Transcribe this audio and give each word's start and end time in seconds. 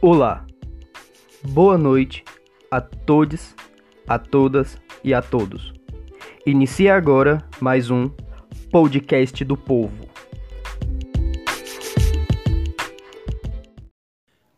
Olá, 0.00 0.46
boa 1.42 1.76
noite 1.76 2.24
a 2.70 2.80
todos, 2.80 3.54
a 4.06 4.18
todas 4.18 4.78
e 5.02 5.12
a 5.12 5.20
todos. 5.20 5.72
Inicia 6.46 6.94
agora 6.94 7.44
mais 7.60 7.90
um 7.90 8.08
podcast 8.70 9.44
do 9.44 9.56
povo. 9.56 10.08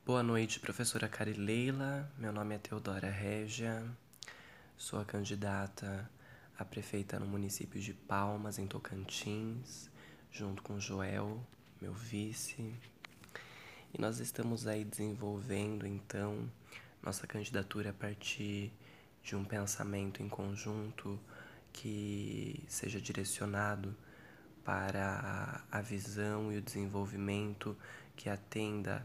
Boa 0.04 0.22
noite, 0.22 0.60
professora 0.60 1.08
Carileila. 1.08 2.12
Meu 2.18 2.32
nome 2.32 2.56
é 2.56 2.58
Teodora 2.58 3.08
Régia. 3.08 3.82
Sou 4.76 5.00
a 5.00 5.04
candidata 5.04 6.08
a 6.60 6.64
prefeita 6.66 7.18
no 7.18 7.24
município 7.24 7.80
de 7.80 7.94
Palmas, 7.94 8.58
em 8.58 8.66
Tocantins, 8.66 9.90
junto 10.30 10.62
com 10.62 10.78
Joel, 10.78 11.42
meu 11.80 11.94
vice. 11.94 12.74
E 13.92 14.00
nós 14.00 14.20
estamos 14.20 14.68
aí 14.68 14.84
desenvolvendo 14.84 15.84
então 15.84 16.48
nossa 17.02 17.26
candidatura 17.26 17.90
a 17.90 17.92
partir 17.92 18.72
de 19.20 19.34
um 19.34 19.44
pensamento 19.44 20.22
em 20.22 20.28
conjunto 20.28 21.18
que 21.72 22.64
seja 22.68 23.00
direcionado 23.00 23.96
para 24.64 25.64
a 25.72 25.80
visão 25.80 26.52
e 26.52 26.58
o 26.58 26.62
desenvolvimento 26.62 27.76
que 28.14 28.28
atenda 28.28 29.04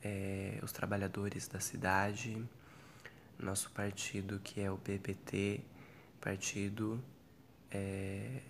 é, 0.00 0.60
os 0.62 0.70
trabalhadores 0.70 1.48
da 1.48 1.58
cidade. 1.58 2.40
Nosso 3.36 3.70
partido, 3.72 4.38
que 4.38 4.60
é 4.60 4.70
o 4.70 4.78
PPT, 4.78 5.60
Partido 6.20 7.02
é, 7.70 8.42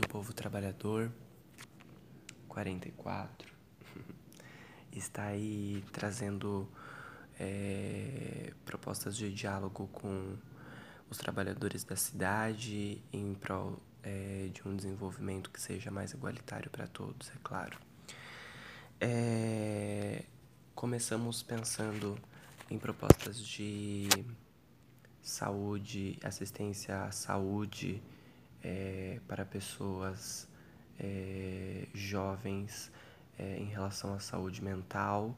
do 0.00 0.08
Povo 0.08 0.32
Trabalhador 0.32 1.12
44 2.48 3.51
está 4.92 5.24
aí 5.24 5.84
trazendo 5.92 6.68
é, 7.38 8.52
propostas 8.64 9.16
de 9.16 9.32
diálogo 9.32 9.88
com 9.88 10.36
os 11.10 11.18
trabalhadores 11.18 11.84
da 11.84 11.96
cidade 11.96 13.02
em 13.12 13.34
prol 13.34 13.78
é, 14.02 14.48
de 14.52 14.66
um 14.66 14.74
desenvolvimento 14.74 15.50
que 15.50 15.60
seja 15.60 15.90
mais 15.90 16.12
igualitário 16.12 16.70
para 16.70 16.86
todos, 16.86 17.30
é 17.30 17.38
claro. 17.42 17.78
É, 19.00 20.24
começamos 20.74 21.42
pensando 21.42 22.18
em 22.70 22.78
propostas 22.78 23.38
de 23.38 24.08
saúde, 25.20 26.18
assistência 26.22 27.04
à 27.04 27.12
saúde 27.12 28.02
é, 28.62 29.20
para 29.28 29.44
pessoas 29.44 30.48
é, 30.98 31.86
jovens 31.94 32.90
é, 33.38 33.58
em 33.58 33.66
relação 33.66 34.14
à 34.14 34.18
saúde 34.18 34.62
mental 34.62 35.36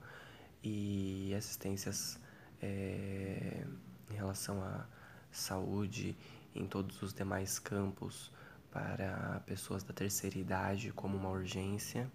e 0.62 1.34
assistências 1.36 2.18
é, 2.62 3.64
em 4.10 4.14
relação 4.14 4.62
à 4.62 4.86
saúde 5.30 6.16
em 6.54 6.66
todos 6.66 7.02
os 7.02 7.12
demais 7.12 7.58
campos 7.58 8.32
para 8.70 9.42
pessoas 9.46 9.82
da 9.82 9.92
terceira 9.92 10.38
idade 10.38 10.92
como 10.92 11.16
uma 11.16 11.28
urgência 11.28 12.10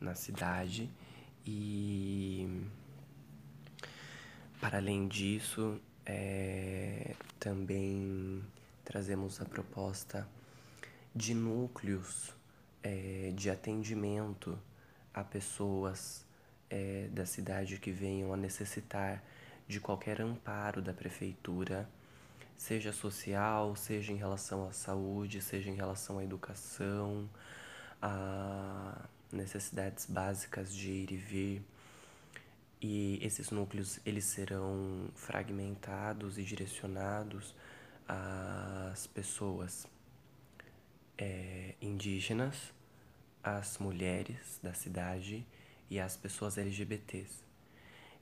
na 0.00 0.14
cidade. 0.14 0.90
E 1.44 2.66
para 4.60 4.78
além 4.78 5.08
disso 5.08 5.80
é, 6.04 7.14
também 7.38 8.42
trazemos 8.84 9.40
a 9.40 9.44
proposta 9.44 10.28
de 11.14 11.34
núcleos 11.34 12.34
é, 12.82 13.32
de 13.34 13.50
atendimento 13.50 14.58
a 15.20 15.24
pessoas 15.24 16.24
é, 16.70 17.08
da 17.10 17.26
cidade 17.26 17.78
que 17.78 17.90
venham 17.90 18.32
a 18.32 18.36
necessitar 18.36 19.22
de 19.66 19.80
qualquer 19.80 20.20
amparo 20.20 20.80
da 20.80 20.92
prefeitura, 20.92 21.88
seja 22.56 22.92
social, 22.92 23.76
seja 23.76 24.12
em 24.12 24.16
relação 24.16 24.66
à 24.66 24.72
saúde, 24.72 25.42
seja 25.42 25.70
em 25.70 25.74
relação 25.74 26.18
à 26.18 26.24
educação, 26.24 27.28
a 28.00 29.08
necessidades 29.32 30.06
básicas 30.06 30.74
de 30.74 30.90
ir 30.90 31.12
e 31.12 31.16
vir. 31.16 31.62
E 32.80 33.18
esses 33.22 33.50
núcleos 33.50 33.98
eles 34.06 34.24
serão 34.24 35.10
fragmentados 35.14 36.38
e 36.38 36.44
direcionados 36.44 37.54
às 38.06 39.06
pessoas 39.08 39.86
é, 41.18 41.74
indígenas, 41.82 42.72
às 43.42 43.78
mulheres 43.78 44.58
da 44.62 44.74
cidade 44.74 45.46
e 45.90 45.98
às 45.98 46.16
pessoas 46.16 46.58
LGBTs. 46.58 47.44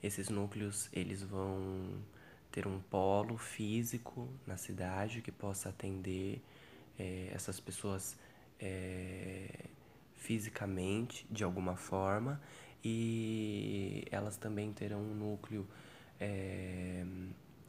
Esses 0.02 0.28
núcleos 0.28 0.88
eles 0.92 1.22
vão 1.22 2.02
ter 2.50 2.66
um 2.66 2.80
polo 2.80 3.36
físico 3.36 4.28
na 4.46 4.56
cidade 4.56 5.20
que 5.20 5.32
possa 5.32 5.68
atender 5.68 6.42
é, 6.98 7.30
essas 7.32 7.60
pessoas 7.60 8.16
é, 8.60 9.66
fisicamente 10.14 11.26
de 11.30 11.44
alguma 11.44 11.76
forma 11.76 12.40
e 12.82 14.06
elas 14.10 14.36
também 14.36 14.72
terão 14.72 15.00
um 15.00 15.14
núcleo 15.14 15.66
é, 16.20 17.04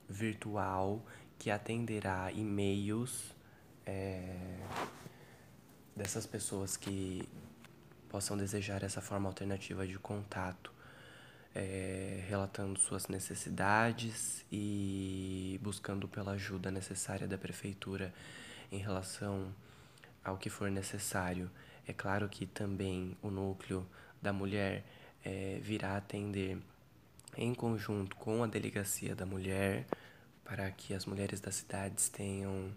virtual 0.07 1.05
que 1.37 1.51
atenderá 1.51 2.31
e-mails 2.31 3.35
dessas 5.97 6.27
pessoas 6.27 6.77
que 6.77 7.27
possam 8.07 8.37
desejar 8.37 8.83
essa 8.83 9.01
forma 9.01 9.27
alternativa 9.27 9.85
de 9.85 9.97
contato, 9.97 10.71
é, 11.55 12.23
relatando 12.27 12.79
suas 12.79 13.07
necessidades 13.07 14.45
e 14.51 15.59
buscando 15.61 16.07
pela 16.07 16.33
ajuda 16.33 16.69
necessária 16.69 17.27
da 17.27 17.37
prefeitura 17.37 18.13
em 18.71 18.77
relação 18.77 19.51
ao 20.23 20.37
que 20.37 20.51
for 20.51 20.69
necessário. 20.69 21.49
É 21.87 21.93
claro 21.93 22.29
que 22.29 22.45
também 22.45 23.17
o 23.21 23.31
núcleo 23.31 23.85
da 24.21 24.31
mulher 24.31 24.85
é, 25.25 25.59
virá 25.63 25.97
atender 25.97 26.59
em 27.35 27.55
conjunto 27.55 28.15
com 28.17 28.43
a 28.43 28.47
delegacia 28.47 29.15
da 29.15 29.25
mulher 29.25 29.87
para 30.43 30.69
que 30.69 30.93
as 30.93 31.05
mulheres 31.05 31.39
das 31.39 31.55
cidades 31.55 32.07
tenham 32.07 32.71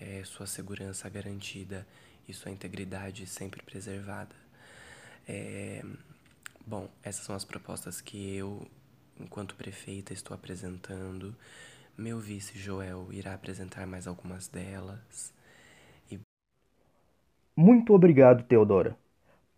é, 0.00 0.22
sua 0.24 0.46
segurança 0.46 1.08
garantida 1.10 1.86
e 2.28 2.32
sua 2.32 2.50
integridade 2.50 3.26
sempre 3.26 3.62
preservada. 3.62 4.34
É, 5.26 5.82
bom, 6.66 6.88
essas 7.02 7.24
são 7.24 7.34
as 7.34 7.44
propostas 7.44 8.00
que 8.00 8.36
eu, 8.36 8.66
enquanto 9.18 9.54
prefeita, 9.56 10.12
estou 10.12 10.34
apresentando. 10.34 11.34
Meu 11.96 12.18
vice 12.18 12.58
Joel 12.58 13.08
irá 13.12 13.34
apresentar 13.34 13.86
mais 13.86 14.06
algumas 14.06 14.48
delas. 14.48 15.32
E... 16.10 16.18
Muito 17.56 17.94
obrigado, 17.94 18.44
Teodora, 18.44 18.96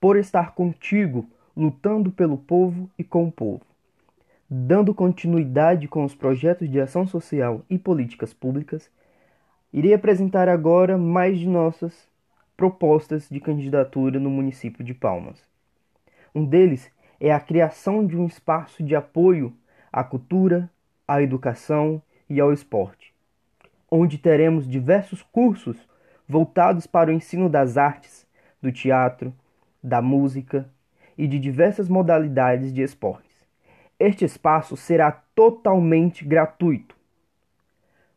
por 0.01 0.17
estar 0.17 0.55
contigo, 0.55 1.29
lutando 1.57 2.13
pelo 2.13 2.37
povo 2.37 2.91
e 2.99 3.03
com 3.03 3.27
o 3.27 3.33
povo. 3.33 3.65
Dando 4.49 4.95
continuidade 4.95 5.89
com 5.89 6.05
os 6.05 6.15
projetos 6.15 6.71
de 6.71 6.81
ação 6.81 7.07
social 7.07 7.65
e 7.69 7.77
políticas 7.77 8.33
públicas, 8.33 8.89
irei 9.73 9.93
apresentar 9.93 10.49
agora 10.49 10.97
mais 10.97 11.39
de 11.39 11.49
nossas 11.49 12.07
propostas 12.57 13.29
de 13.29 13.39
candidatura 13.39 14.19
no 14.19 14.31
município 14.31 14.83
de 14.83 14.95
Palmas. 14.95 15.43
Um 16.35 16.45
deles 16.45 16.91
é 17.21 17.33
a 17.33 17.41
criação 17.41 18.07
de 18.07 18.17
um 18.17 18.27
espaço 18.27 18.83
de 18.83 18.95
apoio 18.95 19.55
à 19.93 20.03
cultura, 20.03 20.71
à 21.07 21.23
educação 21.23 22.03
e 22.29 22.41
ao 22.41 22.53
esporte, 22.53 23.15
onde 23.91 24.19
teremos 24.19 24.69
diversos 24.69 25.23
cursos 25.23 25.77
voltados 26.29 26.87
para 26.87 27.11
o 27.11 27.13
ensino 27.13 27.49
das 27.49 27.77
artes, 27.77 28.27
do 28.61 28.73
teatro, 28.73 29.33
da 29.83 30.03
música 30.03 30.69
e 31.17 31.27
de 31.27 31.39
diversas 31.39 31.89
modalidades 31.89 32.73
de 32.73 32.83
esportes. 32.83 33.37
Este 33.99 34.25
espaço 34.25 34.77
será 34.77 35.11
totalmente 35.13 36.25
gratuito, 36.25 36.97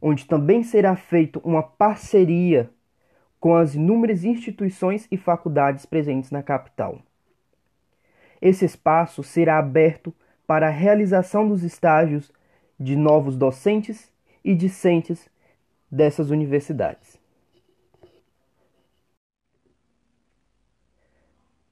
onde 0.01 0.25
também 0.25 0.63
será 0.63 0.95
feita 0.95 1.39
uma 1.43 1.61
parceria 1.61 2.69
com 3.39 3.55
as 3.55 3.75
inúmeras 3.75 4.23
instituições 4.23 5.07
e 5.11 5.17
faculdades 5.17 5.85
presentes 5.85 6.31
na 6.31 6.43
capital. 6.43 7.01
Esse 8.41 8.65
espaço 8.65 9.23
será 9.23 9.57
aberto 9.57 10.13
para 10.45 10.67
a 10.67 10.71
realização 10.71 11.47
dos 11.47 11.63
estágios 11.63 12.31
de 12.79 12.95
novos 12.95 13.37
docentes 13.37 14.11
e 14.43 14.55
discentes 14.55 15.29
dessas 15.91 16.29
universidades. 16.29 17.19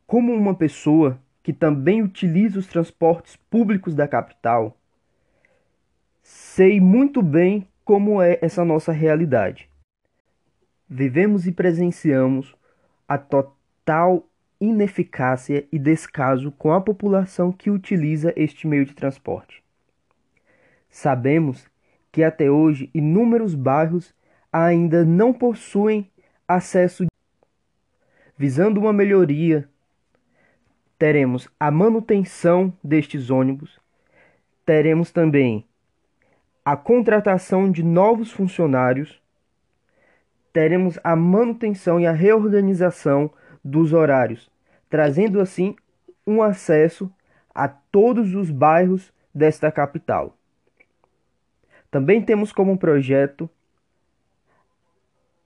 Como 0.05 0.33
uma 0.33 0.55
pessoa 0.55 1.19
que 1.43 1.53
também 1.53 2.01
utiliza 2.01 2.59
os 2.59 2.67
transportes 2.67 3.35
públicos 3.35 3.93
da 3.93 4.07
capital, 4.07 4.77
sei 6.21 6.79
muito 6.79 7.21
bem 7.21 7.67
como 7.83 8.21
é 8.21 8.37
essa 8.41 8.65
nossa 8.65 8.91
realidade. 8.91 9.69
Vivemos 10.89 11.45
e 11.45 11.51
presenciamos 11.51 12.56
a 13.07 13.18
total 13.18 14.28
ineficácia 14.60 15.68
e 15.72 15.78
descaso 15.78 16.51
com 16.51 16.72
a 16.72 16.81
população 16.81 17.51
que 17.51 17.69
utiliza 17.69 18.34
este 18.36 18.68
meio 18.68 18.86
de 18.86 18.94
transporte. 18.94 19.63
Sabemos 20.89 21.68
que 22.12 22.24
até 22.24 22.50
hoje 22.50 22.89
inúmeros 22.94 23.54
bairros 23.54 24.16
ainda 24.51 25.06
não 25.06 25.34
possuem 25.34 26.10
acesso. 26.48 27.06
Visando 28.38 28.80
uma 28.80 28.94
melhoria, 28.94 29.68
teremos 30.98 31.50
a 31.60 31.69
manutenção 31.69 32.74
destes 32.84 33.30
ônibus, 33.30 33.80
teremos 34.66 35.12
também 35.12 35.66
a 36.63 36.75
contratação 36.75 37.72
de 37.72 37.84
novos 37.84 38.31
funcionários, 38.31 39.22
teremos 40.57 40.98
a 41.04 41.15
manutenção 41.15 42.00
e 42.00 42.07
a 42.07 42.12
reorganização 42.12 43.31
dos 43.63 43.94
horários, 43.94 44.50
trazendo 44.89 45.39
assim 45.39 45.75
um 46.25 46.42
acesso 46.42 47.13
a 47.54 47.68
todos 47.68 48.33
os 48.33 48.50
bairros 48.50 49.13
desta 49.31 49.71
capital. 49.71 50.36
Também 51.92 52.24
temos 52.24 52.51
como 52.51 52.75
projeto 52.75 53.48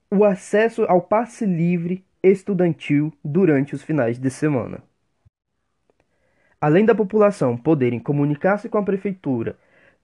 o 0.09 0.23
acesso 0.23 0.83
ao 0.83 1.01
passe 1.01 1.45
livre 1.45 2.05
estudantil 2.23 3.11
durante 3.21 3.75
os 3.75 3.83
finais 3.83 4.17
de 4.17 4.29
semana. 4.29 4.81
Além 6.61 6.85
da 6.85 6.95
população 6.95 7.57
poderem 7.57 7.99
comunicar-se 7.99 8.69
com 8.69 8.77
a 8.77 8.83
prefeitura 8.83 9.57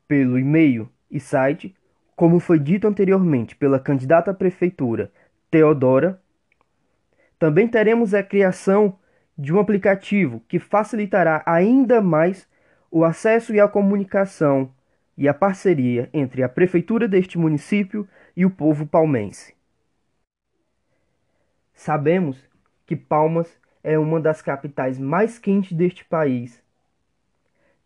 pelo 0.06 0.38
e-mail 0.38 0.92
e 1.10 1.18
site, 1.18 1.74
como 2.18 2.40
foi 2.40 2.58
dito 2.58 2.88
anteriormente 2.88 3.56
pela 3.56 3.80
candidata 3.80 4.32
à 4.32 4.34
prefeitura 4.34 5.12
Teodora, 5.52 6.20
também 7.38 7.68
teremos 7.68 8.12
a 8.16 8.24
criação 8.24 8.98
de 9.38 9.54
um 9.54 9.60
aplicativo 9.60 10.42
que 10.48 10.58
facilitará 10.58 11.44
ainda 11.46 12.02
mais 12.02 12.50
o 12.90 13.06
acesso 13.06 13.54
e 13.54 13.60
a 13.60 13.68
comunicação 13.68 14.74
e 15.16 15.28
a 15.28 15.34
parceria 15.34 16.10
entre 16.12 16.42
a 16.42 16.50
prefeitura 16.50 17.08
deste 17.08 17.38
município 17.38 18.10
e 18.36 18.44
o 18.44 18.50
povo 18.50 18.88
palmense. 18.88 19.54
Sabemos 21.72 22.44
que 22.88 22.96
Palmas 22.96 23.48
é 23.84 23.98
uma 24.00 24.20
das 24.20 24.42
capitais 24.42 24.98
mais 24.98 25.38
quentes 25.38 25.74
deste 25.74 26.04
país. 26.04 26.64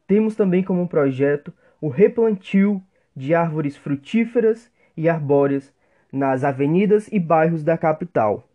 Temos 0.07 0.35
também 0.37 0.63
como 0.63 0.87
projeto 0.87 1.53
o 1.81 1.89
replantio 1.89 2.81
de 3.21 3.35
árvores 3.35 3.77
frutíferas 3.77 4.71
e 4.97 5.07
arbóreas 5.07 5.71
nas 6.11 6.43
avenidas 6.43 7.07
e 7.11 7.19
bairros 7.19 7.63
da 7.63 7.77
capital, 7.77 8.49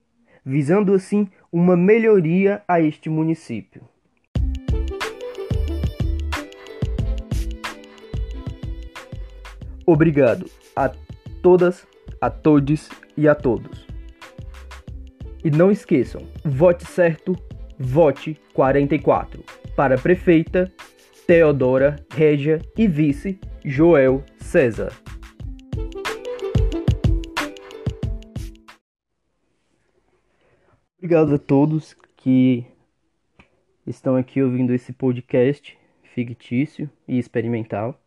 visando 0.44 0.92
assim 0.92 1.28
uma 1.52 1.76
melhoria 1.76 2.60
a 2.66 2.80
este 2.80 3.08
município. 3.08 3.82
Obrigado 9.86 10.50
a 10.74 10.90
todas, 11.40 11.86
a 12.20 12.28
todos 12.28 12.90
e 13.16 13.28
a 13.28 13.36
todos. 13.36 13.86
E 15.44 15.50
não 15.50 15.70
esqueçam, 15.70 16.22
vote 16.44 16.84
certo, 16.84 17.36
vote 17.78 18.36
44 18.52 19.44
para 19.76 19.96
prefeita 19.96 20.72
Teodora 21.24 22.04
Régia 22.10 22.60
e 22.76 22.88
vice 22.88 23.38
Joel 23.68 24.22
César. 24.38 24.92
Obrigado 30.96 31.34
a 31.34 31.38
todos 31.38 31.96
que 32.16 32.64
estão 33.84 34.14
aqui 34.14 34.40
ouvindo 34.40 34.72
esse 34.72 34.92
podcast 34.92 35.76
fictício 36.04 36.88
e 37.08 37.18
experimental. 37.18 38.00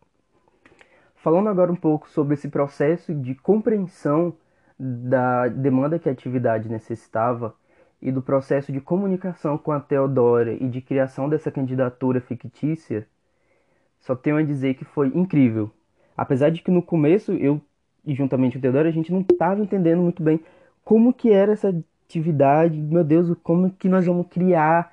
Falando 1.18 1.50
agora 1.50 1.70
um 1.70 1.76
pouco 1.76 2.10
sobre 2.10 2.36
esse 2.36 2.48
processo 2.48 3.14
de 3.14 3.36
compreensão 3.36 4.34
da 4.80 5.50
demanda 5.50 6.00
que 6.00 6.08
a 6.08 6.14
atividade 6.14 6.70
necessitava 6.70 7.54
e 8.02 8.14
do 8.14 8.22
processo 8.22 8.72
de 8.72 8.80
comunicação 8.80 9.58
com 9.58 9.74
a 9.74 9.82
Teodora 9.82 10.54
e 10.54 10.70
de 10.70 10.80
criação 10.80 11.28
dessa 11.28 11.52
candidatura 11.52 12.22
fictícia, 12.22 13.06
só 14.00 14.16
tenho 14.16 14.38
a 14.38 14.44
dizer 14.44 14.76
que 14.76 14.86
foi 14.86 15.08
incrível. 15.08 15.72
Apesar 16.16 16.50
de 16.50 16.62
que 16.62 16.72
no 16.72 16.82
começo 16.82 17.34
eu 17.34 17.62
e 18.06 18.14
juntamente 18.14 18.58
o 18.58 18.62
Teodoro 18.62 18.88
a 18.88 18.92
gente 18.92 19.12
não 19.12 19.22
estava 19.22 19.62
entendendo 19.62 20.02
muito 20.02 20.24
bem 20.24 20.40
como 20.84 21.14
que 21.14 21.32
era 21.32 21.52
essa 21.52 21.70
atividade, 22.06 22.78
meu 22.78 23.04
Deus, 23.04 23.38
como 23.44 23.70
que 23.72 23.88
nós 23.88 24.06
vamos 24.06 24.28
criar, 24.28 24.92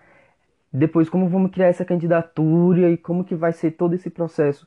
depois 0.73 1.09
como 1.09 1.29
vamos 1.29 1.51
criar 1.51 1.69
essa 1.69 1.85
candidatura 1.85 2.91
e 2.91 2.97
como 2.97 3.25
que 3.25 3.35
vai 3.35 3.53
ser 3.53 3.73
todo 3.73 3.95
esse 3.95 4.11
processo. 4.11 4.67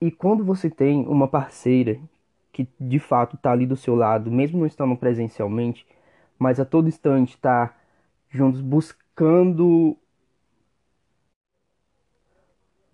E 0.00 0.10
quando 0.10 0.44
você 0.44 0.70
tem 0.70 1.06
uma 1.06 1.26
parceira 1.26 1.98
que 2.52 2.68
de 2.78 2.98
fato 2.98 3.36
está 3.36 3.50
ali 3.50 3.66
do 3.66 3.76
seu 3.76 3.94
lado, 3.94 4.30
mesmo 4.30 4.60
não 4.60 4.66
estando 4.66 4.96
presencialmente, 4.96 5.86
mas 6.38 6.60
a 6.60 6.64
todo 6.64 6.88
instante 6.88 7.34
está 7.34 7.74
juntos 8.30 8.60
buscando 8.60 9.96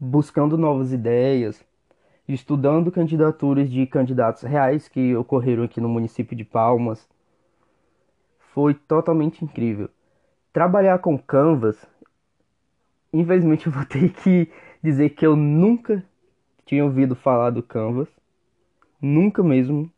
buscando 0.04 0.58
novas 0.58 0.92
ideias, 0.92 1.64
estudando 2.26 2.90
candidaturas 2.90 3.70
de 3.70 3.86
candidatos 3.86 4.42
reais 4.42 4.88
que 4.88 5.14
ocorreram 5.14 5.62
aqui 5.62 5.80
no 5.80 5.88
município 5.88 6.36
de 6.36 6.44
Palmas. 6.44 7.08
Foi 8.52 8.74
totalmente 8.74 9.44
incrível. 9.44 9.88
Trabalhar 10.52 10.98
com 10.98 11.16
Canvas, 11.16 11.86
infelizmente 13.12 13.66
eu 13.70 13.72
vou 13.72 13.84
ter 13.84 14.12
que 14.12 14.50
dizer 14.82 15.10
que 15.10 15.24
eu 15.24 15.36
nunca 15.36 16.04
tinha 16.66 16.84
ouvido 16.84 17.14
falar 17.14 17.50
do 17.50 17.62
Canvas, 17.62 18.08
nunca 19.00 19.40
mesmo, 19.40 19.88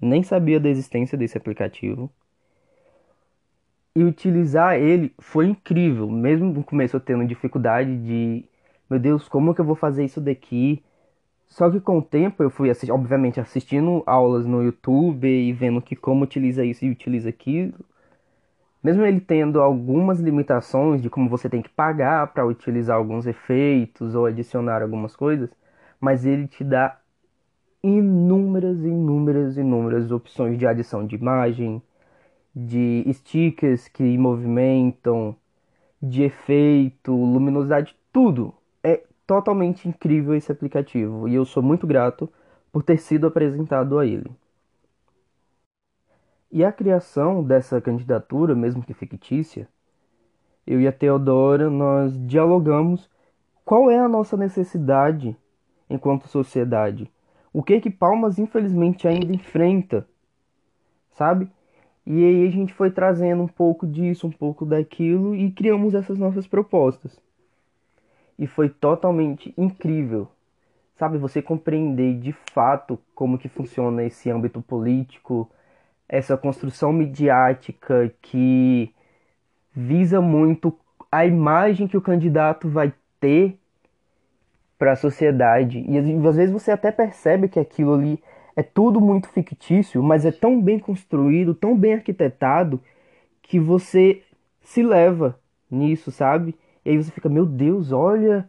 nem 0.00 0.22
sabia 0.22 0.60
da 0.60 0.68
existência 0.68 1.18
desse 1.18 1.36
aplicativo. 1.36 2.08
E 3.96 4.04
utilizar 4.04 4.76
ele 4.76 5.12
foi 5.18 5.46
incrível, 5.46 6.08
mesmo 6.08 6.52
no 6.52 6.62
começo 6.62 6.94
eu 6.94 7.00
tendo 7.00 7.26
dificuldade 7.26 7.96
de 7.96 8.44
meu 8.90 8.98
Deus, 8.98 9.28
como 9.28 9.54
que 9.54 9.60
eu 9.60 9.64
vou 9.64 9.76
fazer 9.76 10.04
isso 10.04 10.20
daqui? 10.20 10.82
Só 11.48 11.70
que 11.70 11.80
com 11.80 11.98
o 11.98 12.02
tempo 12.02 12.42
eu 12.42 12.50
fui, 12.50 12.70
obviamente, 12.90 13.40
assistindo 13.40 14.02
aulas 14.06 14.46
no 14.46 14.62
YouTube 14.62 15.28
e 15.28 15.52
vendo 15.52 15.80
que 15.80 15.96
como 15.96 16.24
utiliza 16.24 16.64
isso 16.64 16.84
e 16.84 16.90
utiliza 16.90 17.28
aquilo. 17.28 17.74
Mesmo 18.82 19.04
ele 19.04 19.20
tendo 19.20 19.60
algumas 19.60 20.20
limitações 20.20 21.02
de 21.02 21.10
como 21.10 21.28
você 21.28 21.48
tem 21.48 21.62
que 21.62 21.68
pagar 21.68 22.28
para 22.28 22.46
utilizar 22.46 22.96
alguns 22.96 23.26
efeitos 23.26 24.14
ou 24.14 24.26
adicionar 24.26 24.82
algumas 24.82 25.14
coisas, 25.14 25.50
mas 26.00 26.26
ele 26.26 26.48
te 26.48 26.64
dá 26.64 26.98
inúmeras, 27.82 28.78
inúmeras, 28.84 29.56
inúmeras 29.56 30.10
opções 30.12 30.58
de 30.58 30.66
adição 30.66 31.06
de 31.06 31.16
imagem, 31.16 31.82
de 32.54 33.04
stickers 33.12 33.88
que 33.88 34.18
movimentam, 34.18 35.36
de 36.02 36.22
efeito, 36.24 37.12
luminosidade, 37.12 37.96
tudo 38.12 38.54
totalmente 39.30 39.88
incrível 39.88 40.34
esse 40.34 40.50
aplicativo 40.50 41.28
e 41.28 41.34
eu 41.36 41.44
sou 41.44 41.62
muito 41.62 41.86
grato 41.86 42.28
por 42.72 42.82
ter 42.82 42.98
sido 42.98 43.28
apresentado 43.28 43.96
a 43.96 44.04
ele. 44.04 44.28
E 46.50 46.64
a 46.64 46.72
criação 46.72 47.40
dessa 47.44 47.80
candidatura, 47.80 48.56
mesmo 48.56 48.82
que 48.82 48.92
fictícia, 48.92 49.68
eu 50.66 50.80
e 50.80 50.88
a 50.88 50.90
Teodora 50.90 51.70
nós 51.70 52.12
dialogamos 52.26 53.08
qual 53.64 53.88
é 53.88 54.00
a 54.00 54.08
nossa 54.08 54.36
necessidade 54.36 55.36
enquanto 55.88 56.26
sociedade. 56.26 57.08
O 57.52 57.62
que 57.62 57.80
que 57.80 57.88
Palmas 57.88 58.36
infelizmente 58.36 59.06
ainda 59.06 59.32
enfrenta, 59.32 60.08
sabe? 61.12 61.48
E 62.04 62.24
aí 62.24 62.48
a 62.48 62.50
gente 62.50 62.74
foi 62.74 62.90
trazendo 62.90 63.44
um 63.44 63.48
pouco 63.48 63.86
disso, 63.86 64.26
um 64.26 64.32
pouco 64.32 64.66
daquilo 64.66 65.36
e 65.36 65.52
criamos 65.52 65.94
essas 65.94 66.18
nossas 66.18 66.48
propostas 66.48 67.16
e 68.40 68.46
foi 68.46 68.70
totalmente 68.70 69.52
incrível. 69.56 70.26
Sabe, 70.96 71.18
você 71.18 71.42
compreender 71.42 72.18
de 72.18 72.32
fato 72.52 72.98
como 73.14 73.38
que 73.38 73.48
funciona 73.48 74.02
esse 74.02 74.30
âmbito 74.30 74.62
político, 74.62 75.48
essa 76.08 76.36
construção 76.36 76.90
midiática 76.92 78.12
que 78.22 78.92
visa 79.74 80.20
muito 80.22 80.76
a 81.12 81.26
imagem 81.26 81.86
que 81.86 81.96
o 81.96 82.02
candidato 82.02 82.68
vai 82.68 82.92
ter 83.20 83.58
para 84.78 84.92
a 84.92 84.96
sociedade. 84.96 85.84
E 85.86 85.98
às 85.98 86.36
vezes 86.36 86.50
você 86.50 86.70
até 86.70 86.90
percebe 86.90 87.48
que 87.48 87.60
aquilo 87.60 87.94
ali 87.94 88.22
é 88.56 88.62
tudo 88.62 89.00
muito 89.00 89.28
fictício, 89.28 90.02
mas 90.02 90.24
é 90.24 90.32
tão 90.32 90.60
bem 90.60 90.78
construído, 90.78 91.54
tão 91.54 91.76
bem 91.76 91.94
arquitetado, 91.94 92.80
que 93.42 93.60
você 93.60 94.22
se 94.62 94.82
leva 94.82 95.38
nisso, 95.70 96.10
sabe? 96.10 96.54
E 96.84 96.90
aí 96.90 96.96
você 96.96 97.10
fica, 97.10 97.28
meu 97.28 97.46
Deus, 97.46 97.92
olha 97.92 98.48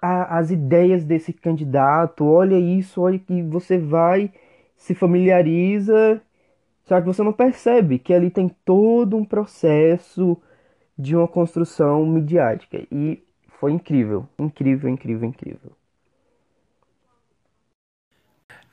a, 0.00 0.38
as 0.38 0.50
ideias 0.50 1.04
desse 1.04 1.32
candidato, 1.32 2.24
olha 2.24 2.58
isso, 2.58 3.00
olha 3.00 3.18
que 3.18 3.42
você 3.42 3.78
vai, 3.78 4.32
se 4.76 4.94
familiariza, 4.94 6.20
só 6.84 7.00
que 7.00 7.06
você 7.06 7.22
não 7.22 7.32
percebe 7.32 7.98
que 7.98 8.12
ali 8.12 8.30
tem 8.30 8.48
todo 8.64 9.16
um 9.16 9.24
processo 9.24 10.36
de 10.98 11.16
uma 11.16 11.28
construção 11.28 12.04
midiática. 12.06 12.86
E 12.90 13.22
foi 13.60 13.72
incrível, 13.72 14.28
incrível, 14.38 14.90
incrível, 14.90 15.28
incrível. 15.28 15.72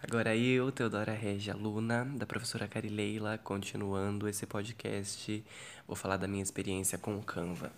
Agora 0.01 0.35
eu, 0.35 0.71
Teodora 0.71 1.13
Regia, 1.13 1.53
aluna 1.53 2.05
da 2.05 2.25
professora 2.25 2.67
Carileila, 2.67 3.37
continuando 3.37 4.27
esse 4.27 4.45
podcast, 4.45 5.43
vou 5.85 5.95
falar 5.95 6.17
da 6.17 6.27
minha 6.27 6.41
experiência 6.41 6.97
com 6.97 7.15
o 7.17 7.21
Canva. 7.21 7.71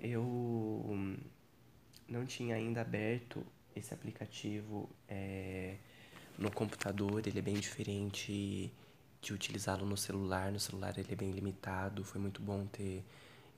Eu 0.00 0.96
não 2.08 2.24
tinha 2.26 2.56
ainda 2.56 2.80
aberto 2.80 3.44
esse 3.74 3.92
aplicativo 3.94 4.88
é, 5.08 5.76
no 6.38 6.50
computador, 6.50 7.26
ele 7.26 7.38
é 7.38 7.42
bem 7.42 7.54
diferente 7.54 8.72
de 9.20 9.32
utilizá-lo 9.32 9.84
no 9.84 9.96
celular. 9.96 10.52
No 10.52 10.60
celular 10.60 10.96
ele 10.98 11.12
é 11.12 11.16
bem 11.16 11.30
limitado. 11.30 12.04
Foi 12.04 12.20
muito 12.20 12.40
bom 12.40 12.66
ter 12.66 13.04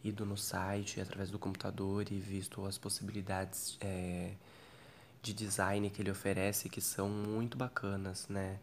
ido 0.03 0.25
no 0.25 0.37
site 0.37 1.01
através 1.01 1.31
do 1.31 1.39
computador 1.39 2.11
e 2.11 2.19
visto 2.19 2.65
as 2.65 2.79
possibilidades 2.79 3.77
é, 3.81 4.33
de 5.23 5.35
design 5.35 5.91
que 5.91 6.01
ele 6.01 6.11
oferece 6.11 6.69
que 6.69 6.81
são 6.81 7.09
muito 7.09 7.57
bacanas, 7.57 8.27
né? 8.29 8.59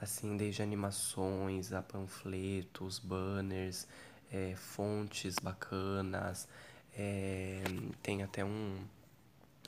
Assim, 0.00 0.36
desde 0.36 0.62
animações 0.62 1.72
a 1.72 1.82
panfletos, 1.82 2.98
banners, 2.98 3.88
é, 4.32 4.54
fontes 4.56 5.36
bacanas, 5.42 6.48
é, 6.96 7.62
tem 8.02 8.22
até 8.22 8.44
um, 8.44 8.78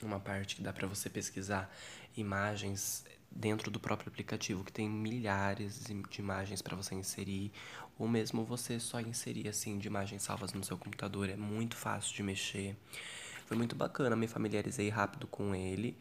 uma 0.03 0.19
parte 0.19 0.57
que 0.57 0.63
dá 0.63 0.73
para 0.73 0.87
você 0.87 1.11
pesquisar 1.11 1.73
imagens 2.17 3.05
dentro 3.31 3.71
do 3.71 3.79
próprio 3.79 4.09
aplicativo, 4.09 4.65
que 4.65 4.73
tem 4.73 4.89
milhares 4.89 5.85
de 5.85 6.21
imagens 6.21 6.63
para 6.63 6.75
você 6.75 6.95
inserir, 6.95 7.53
ou 7.99 8.09
mesmo 8.09 8.45
você 8.45 8.81
só 8.81 9.01
inserir 9.01 9.49
assim 9.49 9.79
de 9.79 9.87
imagens 9.87 10.23
salvas 10.23 10.53
no 10.53 10.65
seu 10.65 10.79
computador, 10.79 11.29
é 11.29 11.37
muito 11.37 11.77
fácil 11.77 12.15
de 12.15 12.23
mexer. 12.23 12.77
Foi 13.47 13.57
muito 13.57 13.75
bacana, 13.75 14.15
me 14.15 14.27
familiarizei 14.27 14.89
rápido 14.89 15.27
com 15.27 15.55
ele 15.55 15.97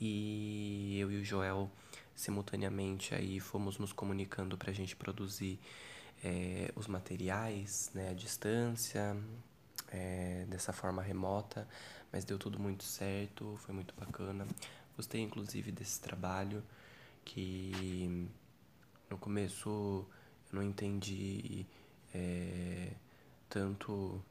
e 0.00 0.98
eu 1.00 1.10
e 1.10 1.16
o 1.20 1.24
Joel 1.24 1.70
simultaneamente 2.14 3.14
aí 3.14 3.40
fomos 3.40 3.78
nos 3.78 3.92
comunicando 3.92 4.56
para 4.56 4.70
a 4.70 4.74
gente 4.74 4.94
produzir 4.94 5.58
é, 6.22 6.70
os 6.76 6.86
materiais 6.86 7.90
né, 7.94 8.10
à 8.10 8.14
distância, 8.14 9.16
é, 9.88 10.46
dessa 10.48 10.72
forma 10.72 11.02
remota, 11.02 11.68
mas 12.12 12.24
deu 12.24 12.38
tudo 12.38 12.58
muito 12.58 12.84
certo, 12.84 13.56
foi 13.58 13.74
muito 13.74 13.94
bacana. 13.94 14.46
Gostei 14.96 15.20
inclusive 15.20 15.72
desse 15.72 16.00
trabalho 16.00 16.62
que 17.24 18.28
no 19.10 19.18
começo 19.18 19.68
eu 19.68 20.06
não 20.52 20.62
entendi 20.62 21.66
é, 22.14 22.92
tanto 23.48 24.22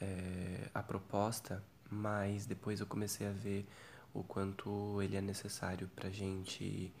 é, 0.00 0.68
a 0.74 0.82
proposta, 0.82 1.62
mas 1.90 2.46
depois 2.46 2.80
eu 2.80 2.86
comecei 2.86 3.26
a 3.26 3.32
ver 3.32 3.66
o 4.14 4.22
quanto 4.22 5.00
ele 5.02 5.16
é 5.16 5.20
necessário 5.20 5.88
para 5.94 6.10
gente 6.10 6.92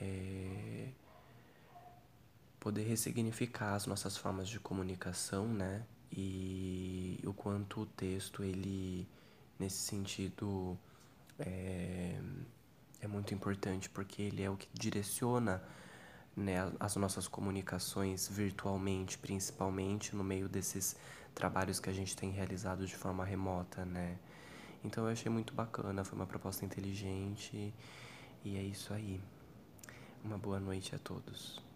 é, 0.00 0.88
poder 2.60 2.82
ressignificar 2.82 3.74
as 3.74 3.86
nossas 3.86 4.16
formas 4.16 4.48
de 4.48 4.60
comunicação, 4.60 5.48
né? 5.48 5.82
E 6.12 7.18
o 7.24 7.32
quanto 7.32 7.80
o 7.82 7.86
texto 7.86 8.44
ele 8.44 9.08
nesse 9.58 9.78
sentido 9.78 10.78
é, 11.38 12.20
é 13.00 13.06
muito 13.06 13.32
importante 13.32 13.88
porque 13.88 14.22
ele 14.22 14.42
é 14.42 14.50
o 14.50 14.56
que 14.56 14.68
direciona 14.74 15.62
né, 16.36 16.70
as 16.78 16.96
nossas 16.96 17.26
comunicações 17.26 18.28
virtualmente, 18.28 19.18
principalmente 19.18 20.14
no 20.14 20.22
meio 20.22 20.48
desses 20.48 20.96
trabalhos 21.34 21.80
que 21.80 21.88
a 21.88 21.92
gente 21.92 22.16
tem 22.16 22.30
realizado 22.30 22.86
de 22.86 22.94
forma 22.94 23.24
remota, 23.24 23.84
né? 23.84 24.18
Então 24.84 25.04
eu 25.04 25.12
achei 25.12 25.30
muito 25.30 25.54
bacana, 25.54 26.04
foi 26.04 26.18
uma 26.18 26.26
proposta 26.26 26.64
inteligente 26.64 27.72
e 28.44 28.56
é 28.56 28.62
isso 28.62 28.92
aí. 28.92 29.20
Uma 30.24 30.38
boa 30.38 30.60
noite 30.60 30.94
a 30.94 30.98
todos. 30.98 31.69